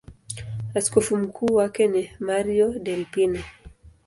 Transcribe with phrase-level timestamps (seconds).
[0.75, 3.43] Askofu mkuu wake ni Mario Delpini.